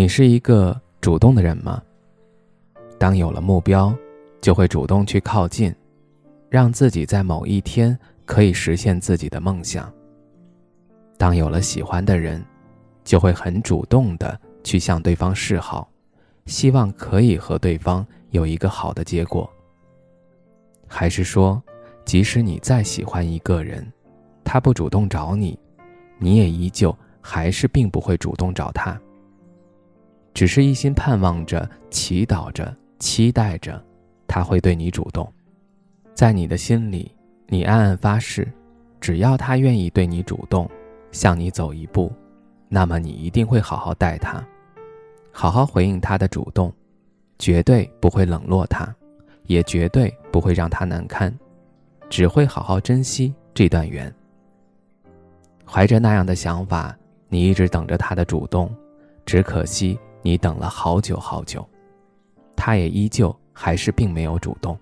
[0.00, 1.78] 你是一个主动的人吗？
[2.98, 3.94] 当有了目标，
[4.40, 5.74] 就会主动去靠近，
[6.48, 9.92] 让自己在某一天可以实现自己的梦想。
[11.18, 12.42] 当有了喜欢的人，
[13.04, 15.86] 就会很主动的去向对方示好，
[16.46, 19.52] 希望可以和对方有一个好的结果。
[20.86, 21.62] 还是说，
[22.06, 23.86] 即使你再喜欢一个人，
[24.44, 25.58] 他不主动找你，
[26.16, 28.98] 你也依旧还是并不会主动找他？
[30.40, 33.78] 只是一心盼望着、祈祷着、期待着，
[34.26, 35.30] 他会对你主动。
[36.14, 37.14] 在你的心里，
[37.48, 38.50] 你暗暗发誓，
[39.02, 40.66] 只要他愿意对你主动，
[41.12, 42.10] 向你走一步，
[42.70, 44.42] 那么你一定会好好待他，
[45.30, 46.72] 好好回应他的主动，
[47.38, 48.88] 绝对不会冷落他，
[49.42, 51.30] 也绝对不会让他难堪，
[52.08, 54.10] 只会好好珍惜这段缘。
[55.66, 56.96] 怀着那样的想法，
[57.28, 58.74] 你一直等着他的主动，
[59.26, 60.00] 只可惜。
[60.22, 61.66] 你等了好久好久，
[62.54, 64.78] 他也依旧还是并没有主动。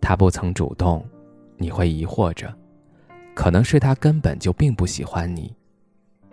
[0.00, 1.04] 他不曾主动，
[1.56, 2.52] 你会疑惑着，
[3.34, 5.54] 可能是他根本就并不喜欢你，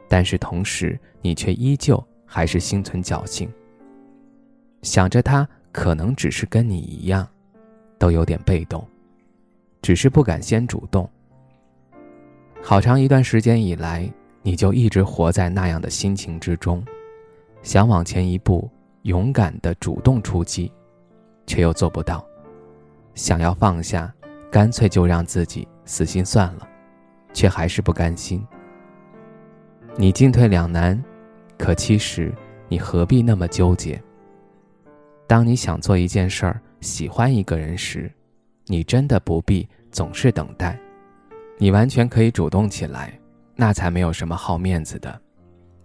[0.07, 3.49] 但是同时你却依旧还是心存侥幸，
[4.81, 7.27] 想着他可能只是跟你一样，
[7.99, 8.87] 都有点被动，
[9.81, 11.09] 只是不敢先主动。
[12.63, 16.83] 好长一段时间以来，你就一直活在那样的心情之中。
[17.65, 18.69] 想往前一步，
[19.01, 20.71] 勇敢的主动出击，
[21.47, 22.23] 却又做不到；
[23.15, 24.13] 想要放下，
[24.51, 26.69] 干脆就让自己死心算了，
[27.33, 28.45] 却还是不甘心。
[29.95, 31.03] 你进退两难，
[31.57, 32.31] 可其实
[32.69, 33.99] 你何必那么纠结？
[35.25, 38.11] 当你想做一件事儿、喜欢一个人时，
[38.67, 40.79] 你真的不必总是等待，
[41.57, 43.19] 你完全可以主动起来，
[43.55, 45.19] 那才没有什么好面子的。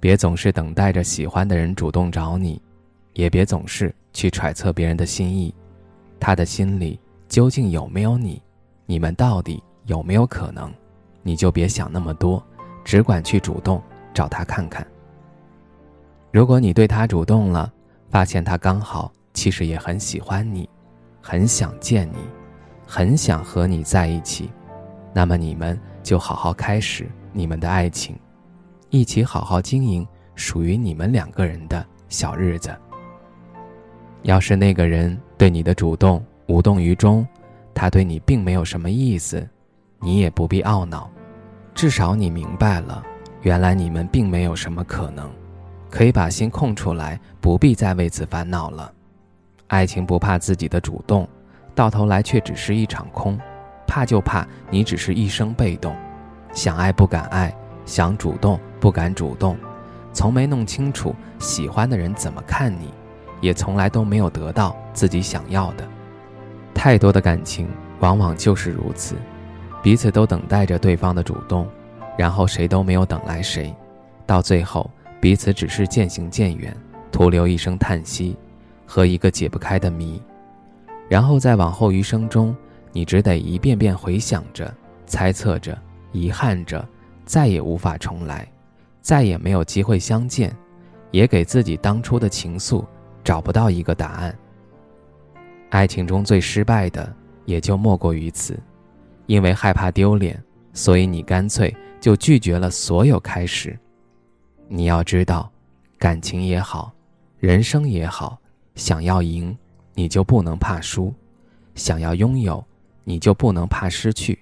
[0.01, 2.61] 别总是等待着喜欢的人主动找你，
[3.13, 5.55] 也别总是去揣测别人的心意，
[6.19, 8.43] 他的心里究竟有没有你？
[8.87, 10.73] 你们到底有没有可能？
[11.23, 12.43] 你就别想那么多，
[12.83, 13.81] 只管去主动
[14.15, 14.85] 找他看看。
[16.33, 17.71] 如果你对他主动了，
[18.09, 20.67] 发现他刚好其实也很喜欢你，
[21.21, 22.17] 很想见你，
[22.87, 24.51] 很想和你在一起，
[25.13, 28.19] 那么你们就好好开始你们的爱情。
[28.91, 32.77] 一起好好经营属于你们两个人的小日子。
[34.23, 37.27] 要是那个人对你的主动无动于衷，
[37.73, 39.49] 他对你并没有什么意思，
[40.01, 41.09] 你也不必懊恼，
[41.73, 43.03] 至少你明白了，
[43.43, 45.31] 原来你们并没有什么可能，
[45.89, 48.93] 可以把心空出来，不必再为此烦恼了。
[49.69, 51.29] 爱情不怕自己的主动，
[51.77, 53.39] 到头来却只是一场空，
[53.87, 55.95] 怕就怕你只是一生被动，
[56.53, 57.55] 想爱不敢爱。
[57.87, 59.59] 想主动不敢主动，
[60.13, 62.93] 从没弄清楚喜欢的人怎么看你，
[63.43, 65.87] 也从来都没有得到自己想要的。
[66.75, 67.69] 太多的感情
[68.01, 69.17] 往往就是如此，
[69.83, 71.69] 彼此都等待着对方的主动，
[72.17, 73.75] 然后谁都没有等来谁，
[74.25, 76.75] 到最后彼此只是渐行渐远，
[77.13, 78.35] 徒留一声叹息
[78.87, 80.21] 和一个解不开的谜。
[81.09, 82.57] 然后在往后余生中，
[82.93, 84.73] 你只得一遍遍回想着、
[85.05, 85.77] 猜测着、
[86.13, 86.83] 遗憾着。
[87.27, 88.50] 再也无法重来，
[89.01, 90.55] 再也没有机会相见，
[91.11, 92.85] 也给自己当初的情愫
[93.25, 94.37] 找不到一个答案。
[95.71, 97.15] 爱情中最失败的
[97.45, 98.59] 也就莫过于此，
[99.27, 100.43] 因为害怕丢脸，
[100.73, 103.79] 所以你干脆就拒绝了所有开始。
[104.69, 105.51] 你要知道，
[105.99, 106.93] 感情也好，
[107.39, 108.39] 人生也好，
[108.75, 109.57] 想要赢，
[109.95, 111.13] 你就不能怕输；
[111.75, 112.65] 想要拥有，
[113.05, 114.39] 你就不能怕失去。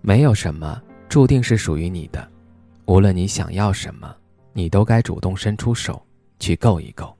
[0.00, 0.82] 没有什么。
[1.08, 2.28] 注定是属于你的，
[2.86, 4.14] 无论你想要什么，
[4.52, 6.00] 你都该主动伸出手
[6.38, 7.15] 去够一够。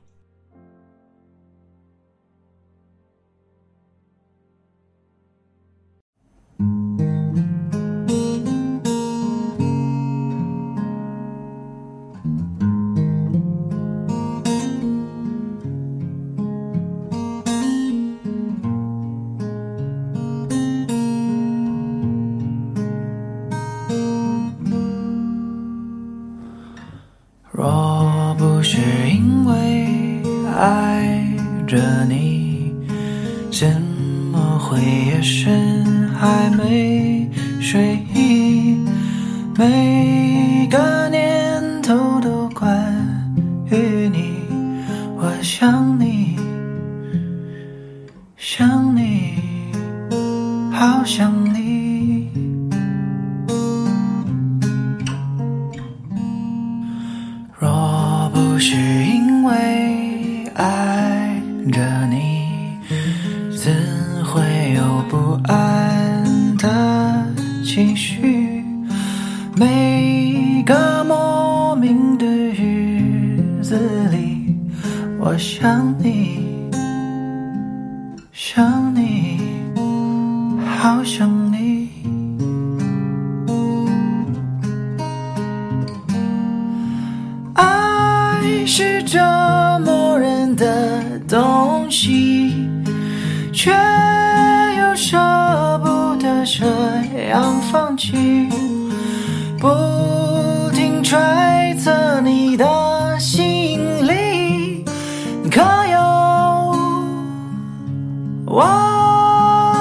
[27.57, 28.77] 若不是
[29.09, 30.23] 因为
[30.55, 31.27] 爱
[31.67, 32.71] 着你，
[33.51, 33.81] 怎
[34.31, 37.27] 么会夜深还没
[37.59, 38.77] 睡意？
[39.57, 42.79] 每个念头都关
[43.71, 44.35] 于你，
[45.17, 46.37] 我想你，
[48.37, 49.33] 想你，
[50.71, 51.66] 好想你。
[61.73, 62.79] 着你，
[63.57, 63.73] 怎
[64.25, 64.41] 会
[64.75, 67.27] 有不安的
[67.65, 68.63] 情绪？
[69.57, 73.79] 每个莫名的日子
[74.11, 74.55] 里，
[75.19, 76.71] 我想你，
[78.33, 79.41] 想你，
[80.79, 81.66] 好想你。
[91.29, 92.69] 东西，
[93.53, 93.73] 却
[94.79, 95.17] 又舍
[95.83, 96.65] 不得这
[97.29, 98.49] 样放弃。
[99.59, 99.69] 不
[100.73, 104.85] 停揣测你的心里，
[105.51, 105.99] 可有
[108.47, 108.65] 我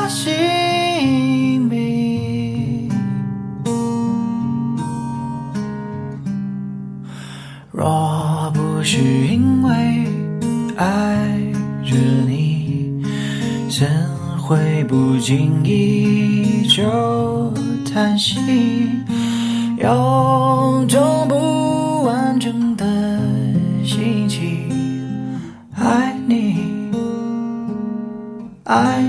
[0.10, 2.90] 姓名？
[7.72, 8.98] 若不是
[14.96, 17.54] 不经意就
[17.84, 18.40] 叹息？
[19.78, 22.86] 有种不完整的
[23.84, 24.70] 心情，
[25.76, 26.56] 爱你，
[28.64, 29.02] 爱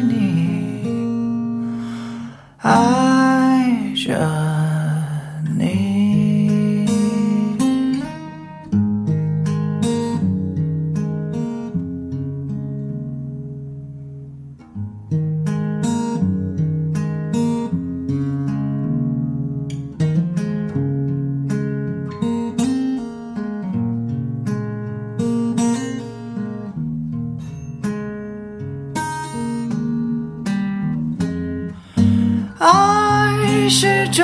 [33.68, 34.22] 是折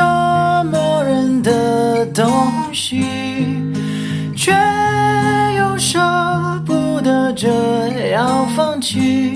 [0.70, 2.24] 磨人的东
[2.72, 3.04] 西，
[4.36, 4.52] 却
[5.58, 5.98] 又舍
[6.64, 7.48] 不得这
[8.10, 9.34] 样放弃。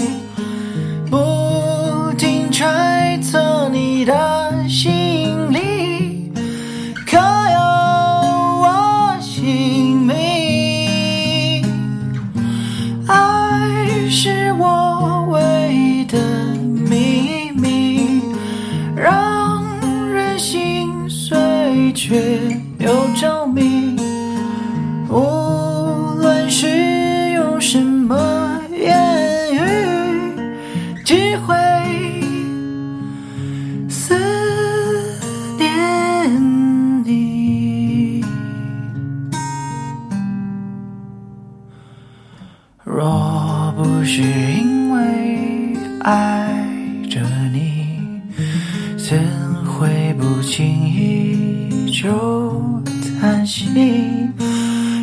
[53.46, 54.32] 心？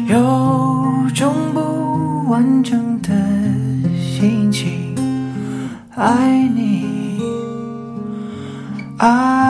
[0.07, 0.17] 有
[1.15, 3.09] 种不完整的
[3.97, 4.93] 心情，
[5.95, 7.19] 爱你，
[8.97, 9.42] 爱。